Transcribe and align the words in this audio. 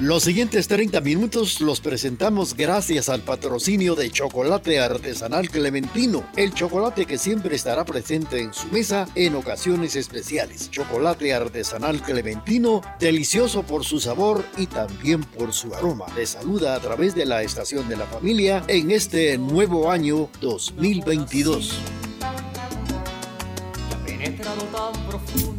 Los 0.00 0.24
siguientes 0.24 0.68
30 0.68 1.00
minutos 1.00 1.62
los 1.62 1.80
presentamos 1.80 2.54
gracias 2.54 3.08
al 3.08 3.22
patrocinio 3.22 3.94
de 3.94 4.10
Chocolate 4.10 4.78
Artesanal 4.78 5.48
Clementino, 5.48 6.22
el 6.36 6.52
chocolate 6.52 7.06
que 7.06 7.16
siempre 7.16 7.56
estará 7.56 7.82
presente 7.86 8.42
en 8.42 8.52
su 8.52 8.66
mesa 8.68 9.08
en 9.14 9.34
ocasiones 9.36 9.96
especiales. 9.96 10.70
Chocolate 10.70 11.32
Artesanal 11.32 12.02
Clementino, 12.02 12.82
delicioso 13.00 13.62
por 13.62 13.86
su 13.86 13.98
sabor 13.98 14.44
y 14.58 14.66
también 14.66 15.24
por 15.24 15.54
su 15.54 15.74
aroma. 15.74 16.04
Le 16.14 16.26
saluda 16.26 16.74
a 16.74 16.80
través 16.80 17.14
de 17.14 17.24
la 17.24 17.42
estación 17.42 17.88
de 17.88 17.96
la 17.96 18.04
familia 18.04 18.64
en 18.68 18.90
este 18.90 19.38
nuevo 19.38 19.90
año 19.90 20.28
2022. 20.42 21.72
tan 24.72 24.92
profundo 25.06 25.55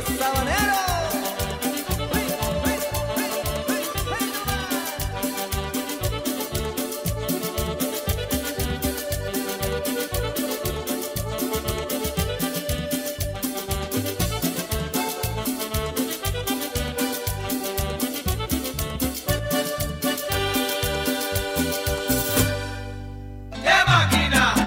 los 0.00 0.48
it. 0.48 0.69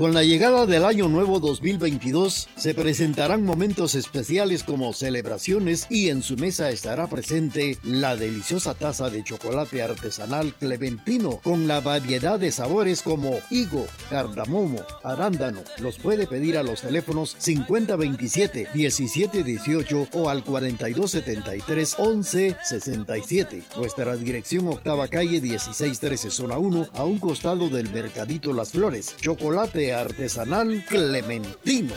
Con 0.04 0.14
la 0.14 0.24
llegada 0.26 0.66
del 0.66 0.84
año 0.84 1.08
nuevo 1.08 1.40
2022 1.40 2.50
se 2.58 2.74
presentarán 2.74 3.46
momentos 3.46 3.96
especiales 3.96 4.66
como 4.66 4.92
celebraciones 4.92 5.88
y 5.90 6.10
en 6.10 6.22
su 6.24 6.36
mesa 6.36 6.70
estará 6.72 7.08
presente 7.08 7.78
la 7.86 8.18
deliciosa 8.18 8.74
taza 8.74 9.10
de 9.10 9.24
chocolate 9.24 9.82
artesanal 9.82 10.54
clementino 10.56 11.40
con 11.42 11.70
la 11.70 11.80
variedad 11.80 12.38
de 12.38 12.52
sabores 12.52 13.02
como 13.02 13.40
higo, 13.50 13.88
cardamomo, 14.10 14.82
arándano. 15.06 15.62
Los 15.78 16.00
puede 16.00 16.28
pedir 16.28 16.58
a 16.58 16.64
los 16.64 16.82
teléfonos 16.82 17.38
5027 17.40 18.68
1718 18.74 20.10
o 20.12 20.30
al 20.30 20.44
4273 20.44 21.96
1167. 21.98 23.64
Nuestra 23.78 24.18
dirección 24.18 24.68
octava 24.68 25.08
calle 25.08 25.40
1613 25.40 26.30
zona 26.30 26.58
1 26.58 26.90
a 26.92 27.06
un 27.06 27.20
costado 27.20 27.70
del 27.70 27.90
Mercadito 27.90 28.52
Las 28.52 28.72
Flores. 28.72 29.16
Chocolate 29.22 29.93
artesanal 29.94 30.84
clementino. 30.88 31.94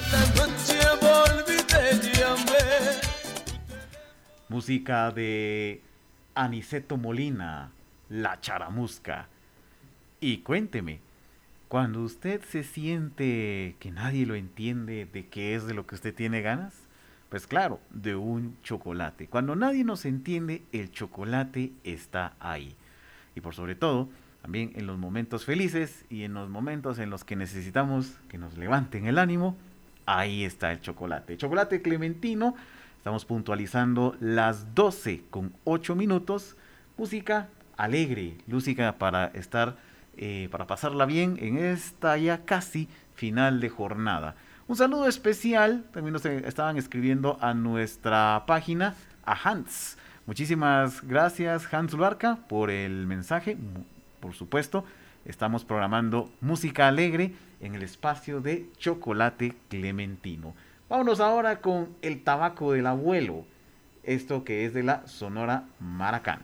Música 4.49 5.11
de 5.11 5.83
Aniceto 6.35 6.97
Molina, 6.97 7.73
La 8.09 8.41
Charamusca. 8.41 9.29
Y 10.21 10.39
cuénteme, 10.39 11.01
cuando 11.69 12.03
usted 12.03 12.43
se 12.43 12.63
siente 12.63 13.77
que 13.81 13.91
nadie 13.91 14.27
lo 14.27 14.35
entiende 14.35 15.07
de 15.13 15.27
qué 15.27 15.55
es 15.55 15.67
de 15.67 15.75
lo 15.75 15.87
que 15.87 15.97
usted 15.97 16.15
tiene 16.15 16.43
ganas, 16.43 16.75
pues 17.29 17.47
claro, 17.47 17.81
de 17.91 18.15
un 18.15 18.57
chocolate. 18.63 19.27
Cuando 19.27 19.57
nadie 19.57 19.85
nos 19.85 20.05
entiende, 20.05 20.63
el 20.73 20.93
chocolate 20.93 21.73
está 21.83 22.35
ahí. 22.39 22.77
Y 23.35 23.41
por 23.41 23.55
sobre 23.55 23.75
todo, 23.75 24.09
también 24.47 24.71
en 24.77 24.87
los 24.87 24.97
momentos 24.97 25.45
felices 25.45 26.05
y 26.09 26.23
en 26.23 26.33
los 26.33 26.49
momentos 26.49 27.01
en 27.01 27.11
los 27.11 27.25
que 27.25 27.35
necesitamos 27.35 28.13
que 28.29 28.39
nos 28.39 28.57
levanten 28.57 29.09
el 29.09 29.19
ánimo, 29.19 29.57
ahí 30.07 30.45
está 30.45 30.71
el 30.71 30.81
chocolate. 30.81 31.37
Chocolate 31.37 31.83
clementino, 31.83 32.55
estamos 32.97 33.25
puntualizando 33.25 34.17
las 34.21 34.73
12 34.73 35.25
con 35.31 35.53
8 35.65 35.97
minutos. 35.97 36.57
Música 36.97 37.49
alegre, 37.77 38.37
música 38.47 38.99
para 38.99 39.33
estar, 39.35 39.79
eh, 40.17 40.49
para 40.53 40.69
pasarla 40.69 41.07
bien 41.07 41.39
en 41.41 41.59
esta 41.59 42.17
ya 42.17 42.45
casi 42.45 42.89
final 43.17 43.59
de 43.59 43.69
jornada. 43.69 44.37
Un 44.69 44.77
saludo 44.77 45.09
especial, 45.09 45.83
también 45.93 46.13
nos 46.13 46.25
estaban 46.25 46.77
escribiendo 46.77 47.37
a 47.41 47.53
nuestra 47.53 48.45
página, 48.47 48.95
a 49.25 49.33
Hans. 49.33 49.99
Muchísimas 50.25 51.03
gracias 51.03 51.75
Hans 51.75 51.95
Luarca 51.95 52.39
por 52.49 52.71
el 52.71 53.09
mensaje, 53.09 53.57
por 54.21 54.35
supuesto. 54.35 54.85
Estamos 55.25 55.65
programando 55.65 56.31
música 56.41 56.87
alegre 56.89 57.35
en 57.61 57.75
el 57.75 57.83
espacio 57.83 58.41
de 58.41 58.69
Chocolate 58.79 59.55
Clementino. 59.69 60.55
Vámonos 60.89 61.21
ahora 61.21 61.61
con 61.61 61.89
el 62.03 62.23
tabaco 62.23 62.73
del 62.73 62.87
abuelo, 62.87 63.45
esto 64.05 64.45
que 64.45 64.65
es 64.65 64.73
de 64.73 64.85
la 64.85 65.07
Sonora 65.07 65.65
Maracán. 65.81 66.43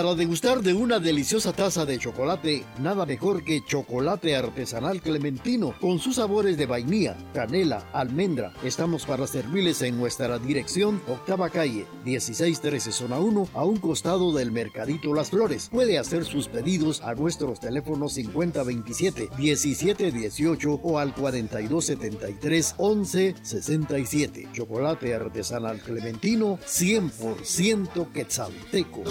Para 0.00 0.14
degustar 0.14 0.62
de 0.62 0.72
una 0.72 0.98
deliciosa 0.98 1.52
taza 1.52 1.84
de 1.84 1.98
chocolate, 1.98 2.64
nada 2.78 3.04
mejor 3.04 3.44
que 3.44 3.62
chocolate 3.62 4.34
artesanal 4.34 5.02
clementino 5.02 5.74
con 5.78 5.98
sus 5.98 6.16
sabores 6.16 6.56
de 6.56 6.64
vainilla, 6.64 7.18
canela, 7.34 7.86
almendra. 7.92 8.54
Estamos 8.64 9.04
para 9.04 9.26
servirles 9.26 9.82
en 9.82 9.98
nuestra 9.98 10.38
dirección, 10.38 11.02
octava 11.06 11.50
calle, 11.50 11.84
1613 12.06 12.92
zona 12.92 13.18
1, 13.18 13.48
a 13.52 13.64
un 13.64 13.76
costado 13.76 14.32
del 14.32 14.52
Mercadito 14.52 15.12
Las 15.12 15.28
Flores. 15.28 15.68
Puede 15.70 15.98
hacer 15.98 16.24
sus 16.24 16.48
pedidos 16.48 17.02
a 17.02 17.12
nuestros 17.12 17.60
teléfonos 17.60 18.14
5027 18.14 19.28
1718 19.36 20.80
o 20.82 20.98
al 20.98 21.14
4273 21.14 22.74
1167. 22.78 24.48
Chocolate 24.54 25.14
artesanal 25.14 25.78
clementino 25.80 26.58
100% 26.64 28.12
quetzalteco. 28.12 29.02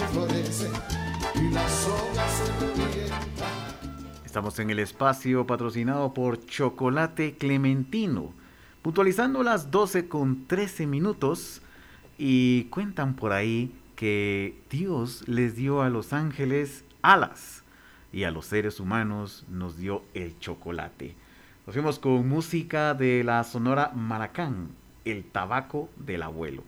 Estamos 4.24 4.58
en 4.60 4.70
el 4.70 4.78
espacio 4.78 5.46
patrocinado 5.46 6.14
por 6.14 6.44
Chocolate 6.46 7.36
Clementino, 7.36 8.32
puntualizando 8.80 9.42
las 9.42 9.70
12 9.70 10.08
con 10.08 10.46
13 10.46 10.86
minutos 10.86 11.62
y 12.16 12.64
cuentan 12.64 13.16
por 13.16 13.32
ahí 13.32 13.74
que 13.96 14.56
Dios 14.70 15.26
les 15.28 15.56
dio 15.56 15.82
a 15.82 15.90
los 15.90 16.12
ángeles 16.12 16.84
alas 17.02 17.64
y 18.12 18.24
a 18.24 18.30
los 18.30 18.46
seres 18.46 18.80
humanos 18.80 19.44
nos 19.48 19.76
dio 19.76 20.04
el 20.14 20.38
chocolate. 20.38 21.16
Nos 21.66 21.74
fuimos 21.74 21.98
con 21.98 22.28
música 22.28 22.94
de 22.94 23.24
la 23.24 23.44
Sonora 23.44 23.92
Maracán, 23.94 24.68
El 25.04 25.24
tabaco 25.24 25.88
del 25.96 26.22
abuelo. 26.22 26.62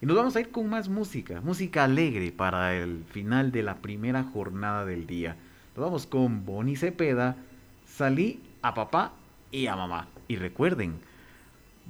Y 0.00 0.06
nos 0.06 0.16
vamos 0.16 0.36
a 0.36 0.40
ir 0.40 0.50
con 0.50 0.68
más 0.68 0.88
música, 0.88 1.40
música 1.40 1.84
alegre 1.84 2.30
para 2.30 2.76
el 2.76 3.04
final 3.10 3.50
de 3.50 3.64
la 3.64 3.76
primera 3.76 4.22
jornada 4.22 4.84
del 4.84 5.06
día. 5.06 5.36
Nos 5.74 5.84
vamos 5.84 6.06
con 6.06 6.44
Bonnie 6.44 6.76
Cepeda, 6.76 7.36
Salí 7.84 8.40
a 8.62 8.74
papá 8.74 9.12
y 9.50 9.66
a 9.66 9.74
mamá. 9.74 10.06
Y 10.28 10.36
recuerden, 10.36 11.00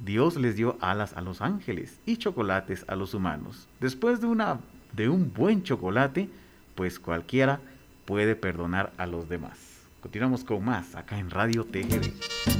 Dios 0.03 0.37
les 0.37 0.55
dio 0.55 0.77
alas 0.81 1.13
a 1.15 1.21
los 1.21 1.41
ángeles 1.41 1.99
y 2.05 2.17
chocolates 2.17 2.83
a 2.87 2.95
los 2.95 3.13
humanos. 3.13 3.67
Después 3.79 4.21
de, 4.21 4.27
una, 4.27 4.59
de 4.93 5.09
un 5.09 5.31
buen 5.31 5.61
chocolate, 5.61 6.29
pues 6.73 6.99
cualquiera 6.99 7.59
puede 8.05 8.35
perdonar 8.35 8.91
a 8.97 9.05
los 9.05 9.29
demás. 9.29 9.59
Continuamos 10.01 10.43
con 10.43 10.65
más 10.65 10.95
acá 10.95 11.19
en 11.19 11.29
Radio 11.29 11.65
TGD. 11.65 12.58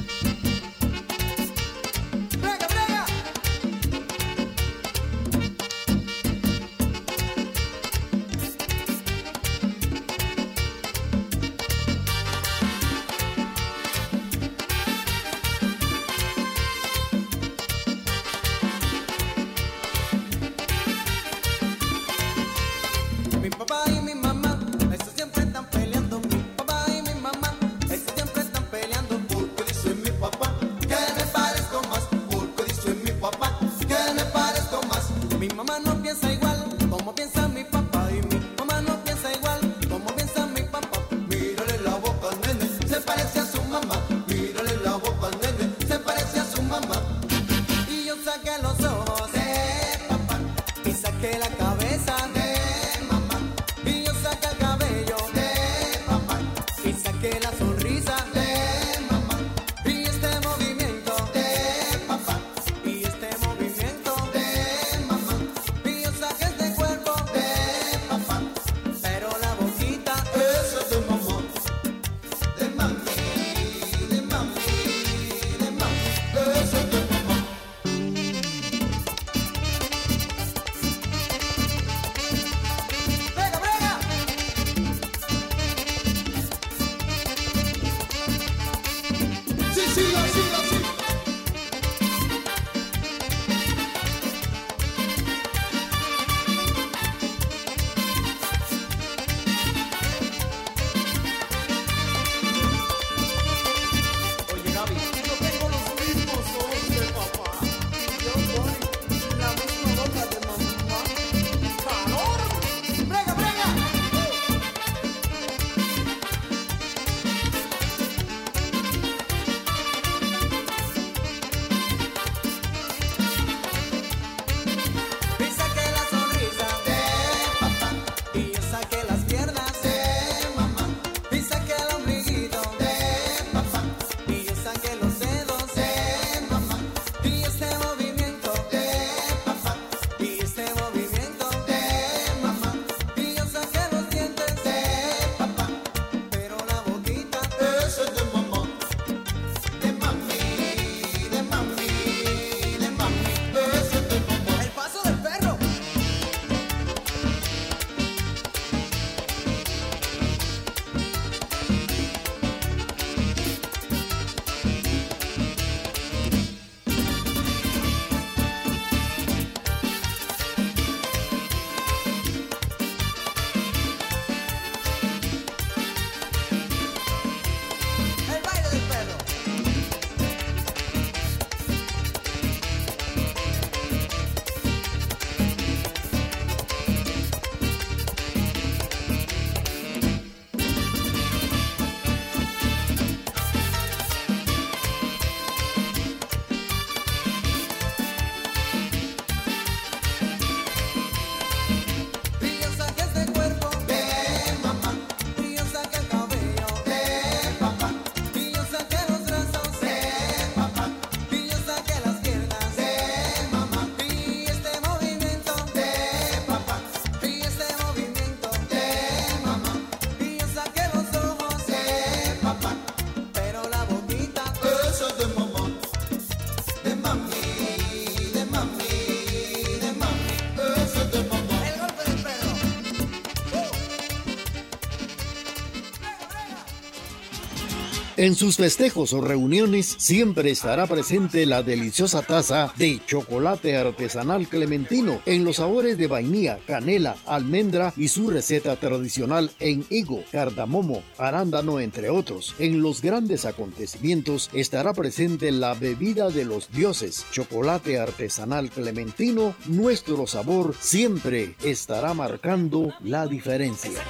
En 238.19 238.35
sus 238.35 238.57
festejos 238.57 239.13
o 239.13 239.21
reuniones 239.21 239.95
siempre 239.97 240.51
estará 240.51 240.87
presente 240.87 241.45
la 241.45 241.63
deliciosa 241.63 242.21
taza 242.21 242.73
de 242.75 242.99
chocolate 243.07 243.77
artesanal 243.77 244.49
clementino 244.49 245.21
en 245.25 245.45
los 245.45 245.55
sabores 245.55 245.97
de 245.97 246.07
vainilla, 246.07 246.59
canela, 246.67 247.15
almendra 247.25 247.93
y 247.95 248.09
su 248.09 248.29
receta 248.29 248.75
tradicional 248.75 249.51
en 249.61 249.85
higo, 249.89 250.21
cardamomo, 250.33 251.01
arándano, 251.17 251.79
entre 251.79 252.09
otros. 252.09 252.55
En 252.59 252.81
los 252.81 253.01
grandes 253.01 253.45
acontecimientos 253.45 254.49
estará 254.51 254.91
presente 254.91 255.49
la 255.53 255.73
bebida 255.73 256.29
de 256.29 256.43
los 256.43 256.69
dioses, 256.73 257.25
chocolate 257.31 257.99
artesanal 257.99 258.69
clementino, 258.69 259.55
nuestro 259.67 260.27
sabor 260.27 260.75
siempre 260.77 261.55
estará 261.63 262.13
marcando 262.13 262.93
la 263.01 263.27
diferencia. 263.27 264.03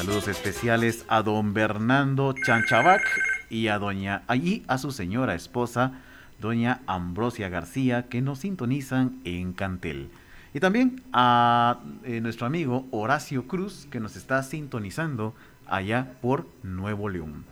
Saludos 0.00 0.28
especiales 0.28 1.04
a 1.08 1.20
don 1.20 1.52
Bernardo 1.52 2.32
Chanchabac 2.32 3.02
y 3.50 3.68
a 3.68 3.78
doña 3.78 4.22
allí 4.28 4.64
a 4.66 4.78
su 4.78 4.92
señora 4.92 5.34
esposa, 5.34 5.92
doña 6.40 6.80
Ambrosia 6.86 7.50
García, 7.50 8.08
que 8.08 8.22
nos 8.22 8.38
sintonizan 8.38 9.20
en 9.24 9.52
Cantel. 9.52 10.08
Y 10.54 10.60
también 10.60 11.02
a 11.12 11.80
eh, 12.04 12.22
nuestro 12.22 12.46
amigo 12.46 12.88
Horacio 12.92 13.46
Cruz, 13.46 13.86
que 13.90 14.00
nos 14.00 14.16
está 14.16 14.42
sintonizando 14.42 15.34
allá 15.66 16.12
por 16.22 16.46
Nuevo 16.62 17.10
León. 17.10 17.44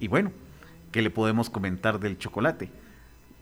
Y 0.00 0.08
bueno, 0.08 0.32
¿qué 0.92 1.00
le 1.00 1.08
podemos 1.08 1.48
comentar 1.48 1.98
del 1.98 2.18
chocolate? 2.18 2.68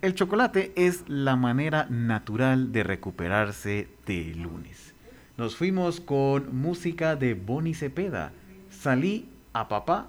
El 0.01 0.15
chocolate 0.15 0.73
es 0.77 1.03
la 1.09 1.35
manera 1.35 1.89
natural 1.91 2.71
de 2.71 2.85
recuperarse 2.85 3.89
de 4.07 4.33
lunes. 4.37 4.95
Nos 5.39 5.57
fuimos 5.57 6.01
con 6.01 6.57
música 6.57 7.15
de 7.15 7.35
Bonnie 7.35 7.73
Cepeda. 7.73 8.33
Salí 8.71 9.29
a 9.53 9.69
papá, 9.69 10.09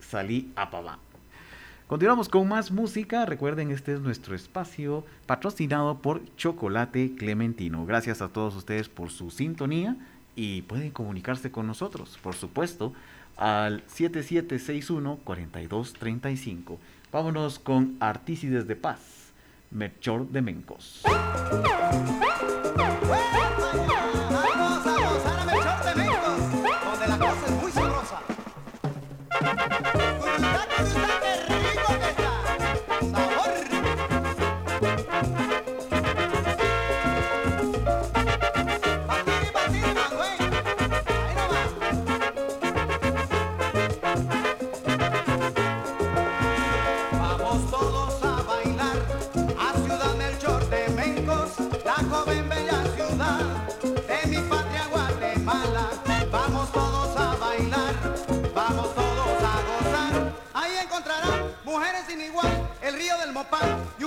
salí 0.00 0.50
a 0.56 0.68
papá. 0.68 0.98
Continuamos 1.86 2.28
con 2.28 2.48
más 2.48 2.72
música. 2.72 3.24
Recuerden, 3.26 3.70
este 3.70 3.92
es 3.92 4.00
nuestro 4.00 4.34
espacio 4.34 5.04
patrocinado 5.26 5.98
por 5.98 6.20
Chocolate 6.34 7.14
Clementino. 7.14 7.86
Gracias 7.86 8.20
a 8.20 8.26
todos 8.26 8.56
ustedes 8.56 8.88
por 8.88 9.10
su 9.10 9.30
sintonía 9.30 9.96
y 10.34 10.62
pueden 10.62 10.90
comunicarse 10.90 11.52
con 11.52 11.68
nosotros, 11.68 12.18
por 12.20 12.34
supuesto, 12.34 12.92
al 13.36 13.86
7761-4235. 13.86 16.78
Vámonos 17.12 17.60
con 17.60 17.96
Artícides 18.00 18.66
de 18.66 18.74
Paz, 18.74 19.30
Melchor 19.70 20.28
de 20.28 20.42
Mencos. 20.42 21.04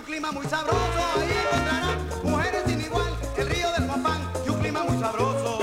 Clima 0.09 0.31
muy 0.31 0.45
sabroso. 0.47 0.79
Ahí 1.15 1.29
encontrarán 1.45 2.09
mujeres 2.23 2.63
sin 2.65 2.81
igual, 2.81 3.15
el 3.37 3.47
río 3.47 3.71
del 3.73 3.85
Mopán 3.85 4.21
y 4.43 4.49
un 4.49 4.59
clima 4.59 4.83
muy 4.83 4.99
sabroso. 4.99 5.59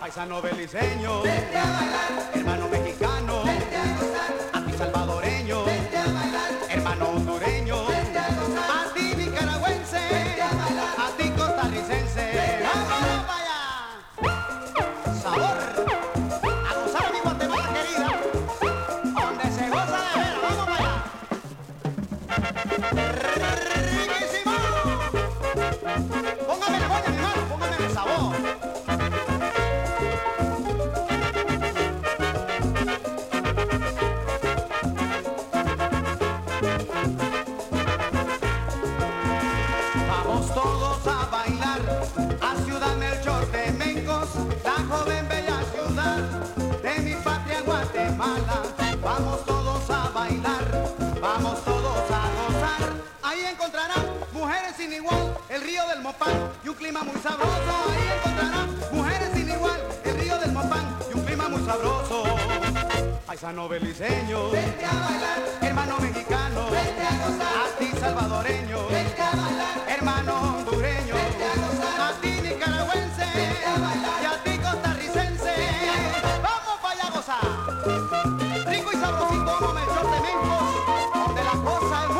Paisano 0.00 0.40
beliceño, 0.40 1.22
vete 1.22 1.58
a 1.58 1.64
bailar, 1.64 2.30
hermano 2.34 2.68
mexicano, 2.68 3.03
río 55.64 55.86
del 55.88 56.02
Mopán 56.02 56.52
y 56.62 56.68
un 56.68 56.74
clima 56.74 57.02
muy 57.02 57.18
sabroso. 57.22 57.74
Ahí 57.88 58.18
encontrarán 58.18 58.68
mujeres 58.92 59.30
sin 59.34 59.48
igual, 59.48 59.80
el 60.04 60.20
río 60.20 60.38
del 60.38 60.52
Mopán 60.52 60.96
y 61.10 61.14
un 61.16 61.24
clima 61.24 61.48
muy 61.48 61.64
sabroso. 61.64 62.24
Paisano 63.26 63.68
beliceño, 63.68 64.50
vete 64.50 64.84
a 64.84 64.92
bailar, 64.92 65.38
hermano 65.62 65.98
mexicano, 65.98 66.70
vete 66.70 67.02
a 67.02 67.16
gozar, 67.24 67.56
a 67.64 67.78
ti 67.78 67.90
salvadoreño, 67.98 68.86
vete 68.88 69.22
a 69.22 69.30
bailar, 69.30 69.84
hermano 69.88 70.40
hondureño, 70.58 71.14
vete 71.14 71.44
a 71.44 71.54
gozar, 71.64 72.00
a 72.00 72.12
ti 72.20 72.40
nicaragüense, 72.42 73.24
vete 73.34 73.64
a 73.64 73.78
bailar, 73.78 74.22
y 74.22 74.26
a 74.26 74.42
ti 74.44 74.58
costarricense, 74.58 75.54
vamos 76.42 76.76
para 76.82 76.94
allá 76.94 77.06
a 77.06 77.10
gozar. 77.10 77.46
Rico 78.70 78.90
y 78.92 78.96
sabrosito 78.96 79.56
como 79.58 79.72
Melchor 79.72 80.10
de 80.10 80.18
donde 81.18 81.42
la 81.42 81.56
cosa 81.64 82.04
es 82.04 82.13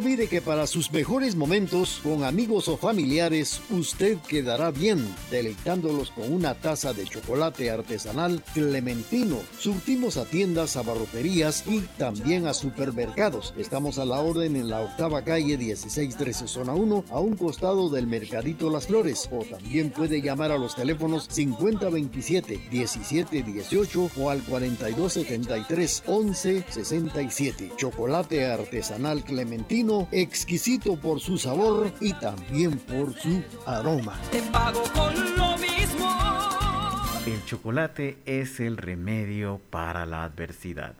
olvide 0.00 0.28
que 0.28 0.40
para 0.40 0.66
sus 0.66 0.90
mejores 0.92 1.36
momentos 1.36 2.00
con 2.02 2.24
amigos 2.24 2.68
o 2.68 2.78
familiares 2.78 3.60
usted 3.68 4.16
quedará 4.26 4.70
bien 4.70 5.14
deleitándolos 5.30 6.10
con 6.10 6.32
una 6.32 6.54
taza 6.54 6.94
de 6.94 7.04
chocolate 7.04 7.70
artesanal 7.70 8.42
clementino. 8.54 9.36
Surtimos 9.58 10.16
a 10.16 10.24
tiendas, 10.24 10.78
abarroterías 10.78 11.64
y 11.66 11.80
también 11.98 12.46
a 12.46 12.54
supermercados. 12.54 13.52
Estamos 13.58 13.98
a 13.98 14.06
la 14.06 14.20
orden 14.20 14.56
en 14.56 14.70
la 14.70 14.80
octava 14.80 15.22
calle 15.22 15.58
1613 15.58 16.48
zona 16.48 16.72
1 16.72 17.04
a 17.10 17.20
un 17.20 17.36
costado 17.36 17.90
del 17.90 18.06
Mercadito 18.06 18.70
Las 18.70 18.86
Flores 18.86 19.28
o 19.30 19.44
también 19.44 19.90
puede 19.90 20.22
llamar 20.22 20.50
a 20.50 20.56
los 20.56 20.76
teléfonos 20.76 21.28
5027 21.30 22.58
1718 22.70 24.10
o 24.16 24.30
al 24.30 24.42
4273 24.44 26.04
1167. 26.08 27.72
Chocolate 27.76 28.46
artesanal 28.46 29.22
clementino 29.24 29.89
exquisito 30.12 30.96
por 30.96 31.20
su 31.20 31.36
sabor 31.38 31.92
y 32.00 32.12
también 32.14 32.78
por 32.78 33.12
su 33.14 33.42
aroma. 33.66 34.18
Te 34.30 34.42
pago 34.42 34.82
con 34.94 35.14
lo 35.36 35.56
mismo. 35.58 36.08
El 37.26 37.44
chocolate 37.44 38.18
es 38.24 38.60
el 38.60 38.76
remedio 38.76 39.60
para 39.70 40.06
la 40.06 40.24
adversidad. 40.24 40.94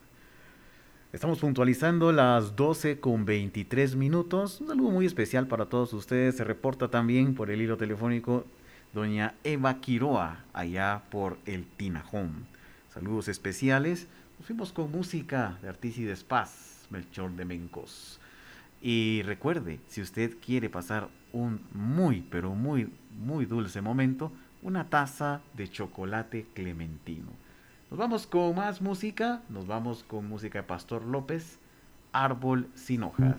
Estamos 1.12 1.38
puntualizando 1.40 2.12
las 2.12 2.55
12 2.55 3.00
con 3.00 3.24
23 3.24 3.96
minutos. 3.96 4.61
Un 4.61 4.68
saludo 4.68 4.90
muy 4.90 5.07
especial 5.07 5.46
para 5.46 5.66
todos 5.66 5.92
ustedes. 5.92 6.37
Se 6.37 6.44
reporta 6.44 6.88
también 6.88 7.35
por 7.35 7.50
el 7.50 7.61
hilo 7.61 7.76
telefónico 7.76 8.44
doña 8.92 9.35
Eva 9.44 9.81
Quiroa, 9.81 10.44
allá 10.53 11.03
por 11.11 11.38
el 11.46 11.66
Tinajón. 11.66 12.46
Saludos 12.92 13.29
especiales. 13.29 14.07
Nos 14.38 14.46
fuimos 14.46 14.72
con 14.72 14.90
música 14.90 15.59
de 15.62 15.68
Artícides 15.68 16.24
Paz, 16.24 16.87
Melchor 16.90 17.33
de 17.33 17.44
Mencos. 17.44 18.20
Y 18.81 19.23
recuerde, 19.23 19.81
si 19.88 20.01
usted 20.01 20.37
quiere 20.45 20.71
pasar 20.71 21.09
un 21.33 21.61
muy, 21.73 22.23
pero 22.31 22.55
muy, 22.55 22.90
muy 23.19 23.45
dulce 23.45 23.83
momento, 23.83 24.33
una 24.62 24.88
taza 24.88 25.40
de 25.55 25.69
chocolate 25.69 26.47
clementino. 26.55 27.31
Nos 27.90 27.99
vamos 27.99 28.27
con 28.27 28.55
más 28.55 28.81
música, 28.81 29.43
nos 29.49 29.66
vamos 29.66 30.05
con 30.05 30.29
música 30.29 30.61
de 30.61 30.62
Pastor 30.62 31.05
López, 31.05 31.59
Árbol 32.12 32.69
sin 32.75 33.03
hojas. 33.03 33.37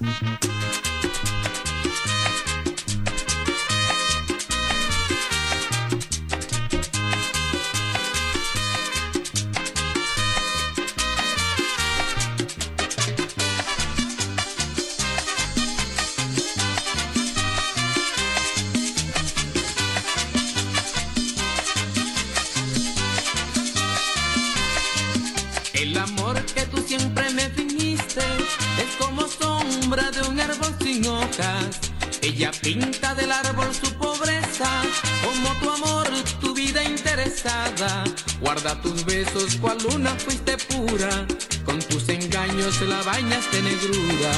Ella 32.33 32.51
pinta 32.61 33.13
del 33.13 33.29
árbol 33.29 33.67
su 33.75 33.93
pobreza, 33.95 34.81
como 35.21 35.59
tu 35.59 35.69
amor, 35.69 36.07
tu 36.39 36.53
vida 36.53 36.81
interesada. 36.81 38.05
Guarda 38.39 38.81
tus 38.81 39.03
besos, 39.03 39.57
cual 39.57 39.77
luna 39.83 40.15
fuiste 40.17 40.55
pura, 40.57 41.27
con 41.65 41.79
tus 41.79 42.07
engaños 42.07 42.81
la 42.83 43.01
bañas 43.03 43.51
de 43.51 43.61
negrura. 43.63 44.31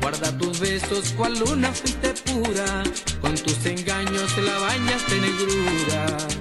Guarda 0.00 0.38
tus 0.38 0.60
besos, 0.60 1.12
cual 1.16 1.36
luna 1.40 1.72
fuiste 1.72 2.14
pura, 2.14 2.84
con 3.20 3.34
tus 3.34 3.66
engaños 3.66 4.38
la 4.38 4.58
bañas 4.58 5.02
de 5.10 5.20
negrura. 5.20 6.31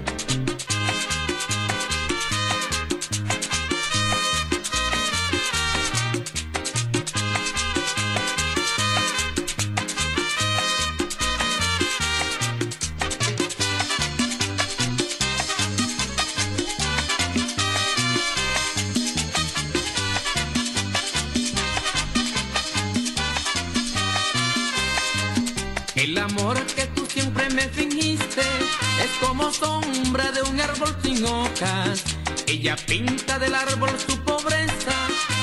El 26.01 26.17
amor 26.17 26.57
que 26.75 26.87
tú 26.95 27.05
siempre 27.05 27.47
me 27.51 27.69
fingiste 27.69 28.41
es 28.41 29.27
como 29.27 29.53
sombra 29.53 30.31
de 30.31 30.41
un 30.41 30.59
árbol 30.59 30.97
sin 31.03 31.23
hojas. 31.23 32.03
Ella 32.47 32.75
pinta 32.87 33.37
del 33.37 33.53
árbol 33.53 33.91
su 34.07 34.17
pobreza, 34.23 34.95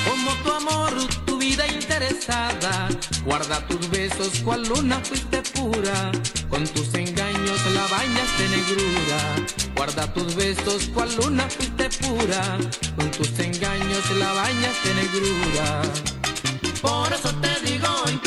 como 0.05 0.31
tu 0.43 0.51
amor, 0.51 0.91
tu 1.25 1.37
vida 1.37 1.65
interesada. 1.65 2.89
Guarda 3.23 3.65
tus 3.67 3.89
besos, 3.89 4.41
cual 4.43 4.67
luna 4.67 4.99
fuiste 5.01 5.41
pura, 5.53 6.11
con 6.49 6.67
tus 6.67 6.93
engaños 6.93 7.59
la 7.73 7.87
bañas 7.87 8.29
de 8.37 8.49
negrura. 8.49 9.19
Guarda 9.77 10.13
tus 10.13 10.35
besos, 10.35 10.89
cual 10.93 11.09
luna 11.21 11.47
fuiste 11.49 11.89
pura, 12.05 12.57
con 12.97 13.09
tus 13.11 13.39
engaños 13.39 14.11
la 14.17 14.33
bañas 14.33 14.75
de 14.83 14.93
negrura. 14.93 15.81
Por 16.81 17.13
eso 17.13 17.33
te 17.35 17.71
digo 17.71 17.87
hoy, 18.05 18.19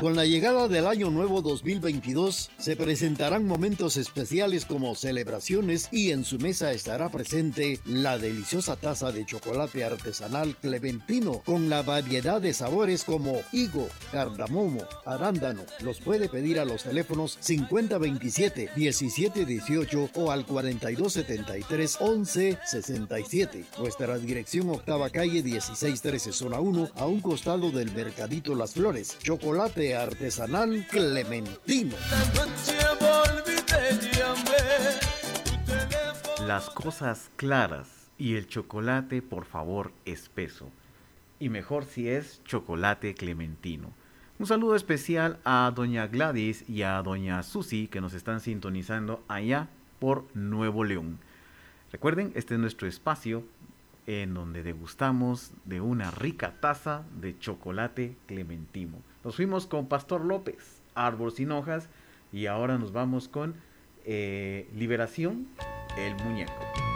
Con 0.00 0.16
la 0.16 0.24
llegada 0.24 0.66
del 0.66 0.86
año 0.86 1.10
nuevo 1.10 1.42
2022 1.42 2.50
se 2.56 2.74
presentarán 2.74 3.46
momentos 3.46 3.98
especiales 3.98 4.64
como 4.64 4.94
celebraciones 4.94 5.90
y 5.92 6.10
en 6.12 6.24
su 6.24 6.38
mesa 6.38 6.72
estará 6.72 7.10
presente 7.10 7.80
la 7.84 8.16
deliciosa 8.16 8.76
taza 8.76 9.12
de 9.12 9.26
chocolate 9.26 9.84
artesanal 9.84 10.56
clementino 10.56 11.42
con 11.44 11.68
la 11.68 11.82
variedad 11.82 12.40
de 12.40 12.54
sabores 12.54 13.04
como 13.04 13.42
higo, 13.52 13.90
cardamomo, 14.10 14.84
arándano. 15.04 15.64
Los 15.82 16.00
puede 16.00 16.30
pedir 16.30 16.60
a 16.60 16.64
los 16.64 16.84
teléfonos 16.84 17.36
5027 17.38 18.70
1718 18.74 20.10
o 20.14 20.30
al 20.30 20.46
4273 20.46 21.98
1167. 22.00 23.64
Nuestra 23.78 24.16
dirección 24.16 24.70
octava 24.70 25.10
calle 25.10 25.42
1613 25.42 26.32
zona 26.32 26.58
1 26.58 26.88
a 26.96 27.04
un 27.04 27.20
costado 27.20 27.70
del 27.70 27.92
Mercadito 27.92 28.54
Las 28.54 28.72
Flores. 28.72 29.18
Chocolate 29.22 29.89
artesanal 29.94 30.86
clementino. 30.88 31.96
Las 36.46 36.70
cosas 36.70 37.30
claras 37.36 38.10
y 38.18 38.36
el 38.36 38.46
chocolate, 38.46 39.22
por 39.22 39.44
favor, 39.44 39.92
espeso. 40.04 40.70
Y 41.38 41.48
mejor 41.48 41.84
si 41.84 42.08
es 42.08 42.42
chocolate 42.44 43.14
clementino. 43.14 43.92
Un 44.38 44.46
saludo 44.46 44.74
especial 44.74 45.38
a 45.44 45.70
doña 45.74 46.06
Gladys 46.06 46.68
y 46.68 46.82
a 46.82 47.02
doña 47.02 47.42
Susi 47.42 47.88
que 47.88 48.00
nos 48.00 48.14
están 48.14 48.40
sintonizando 48.40 49.22
allá 49.28 49.68
por 49.98 50.24
Nuevo 50.34 50.84
León. 50.84 51.18
Recuerden, 51.92 52.32
este 52.34 52.54
es 52.54 52.60
nuestro 52.60 52.88
espacio 52.88 53.44
en 54.06 54.34
donde 54.34 54.62
degustamos 54.62 55.52
de 55.64 55.80
una 55.80 56.10
rica 56.10 56.54
taza 56.60 57.04
de 57.20 57.38
chocolate 57.38 58.16
clementino. 58.26 58.98
Nos 59.24 59.36
fuimos 59.36 59.66
con 59.66 59.86
Pastor 59.86 60.24
López, 60.24 60.82
Árbol 60.94 61.32
sin 61.32 61.52
hojas, 61.52 61.88
y 62.32 62.46
ahora 62.46 62.78
nos 62.78 62.92
vamos 62.92 63.28
con 63.28 63.54
eh, 64.04 64.68
Liberación, 64.74 65.48
el 65.96 66.14
muñeco. 66.24 66.89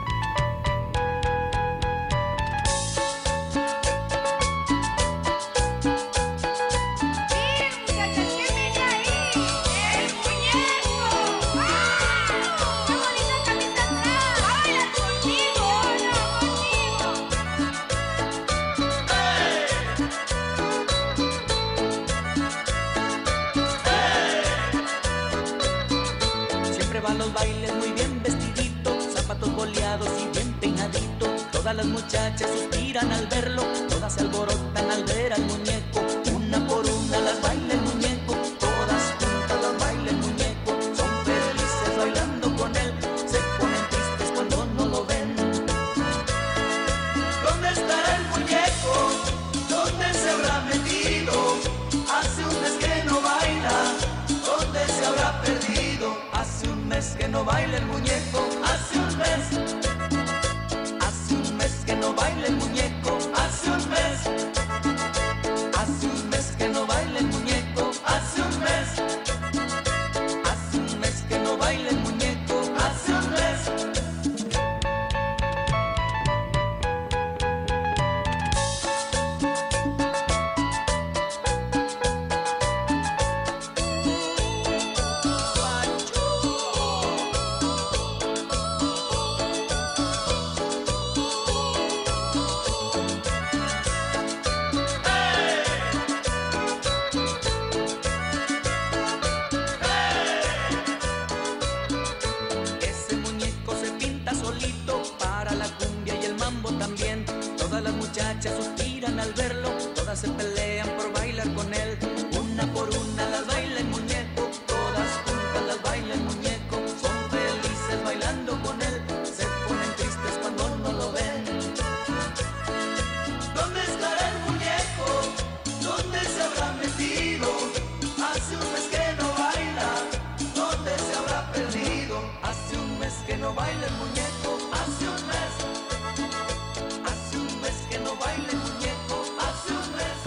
possibility. 110.25 110.54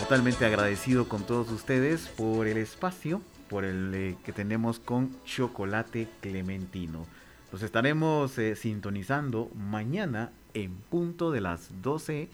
totalmente 0.07 0.45
agradecido 0.45 1.09
con 1.09 1.23
todos 1.23 1.51
ustedes 1.51 2.07
por 2.07 2.47
el 2.47 2.55
espacio, 2.55 3.21
por 3.49 3.65
el 3.65 3.93
eh, 3.93 4.15
que 4.23 4.31
tenemos 4.31 4.79
con 4.79 5.21
Chocolate 5.25 6.07
Clementino. 6.21 7.05
Los 7.51 7.61
estaremos 7.61 8.37
eh, 8.37 8.55
sintonizando 8.55 9.51
mañana 9.53 10.31
en 10.53 10.77
punto 10.77 11.29
de 11.29 11.41
las 11.41 11.81
12 11.81 12.29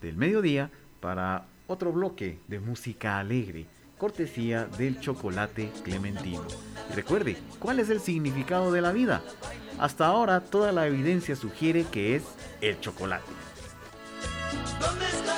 del 0.00 0.16
mediodía 0.16 0.70
para 1.00 1.44
otro 1.66 1.92
bloque 1.92 2.38
de 2.48 2.60
música 2.60 3.18
alegre, 3.18 3.66
cortesía 3.98 4.64
del 4.64 4.98
chocolate 4.98 5.70
clementino. 5.84 6.46
Y 6.90 6.94
recuerde, 6.94 7.36
¿cuál 7.58 7.78
es 7.78 7.90
el 7.90 8.00
significado 8.00 8.72
de 8.72 8.80
la 8.80 8.92
vida? 8.92 9.22
Hasta 9.78 10.06
ahora 10.06 10.40
toda 10.40 10.72
la 10.72 10.86
evidencia 10.86 11.36
sugiere 11.36 11.84
que 11.84 12.16
es 12.16 12.22
el 12.62 12.80
chocolate. 12.80 13.30
¿Dónde 14.80 15.04
está? 15.04 15.37